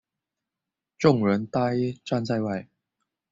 [0.97, 2.67] 众人呆站在外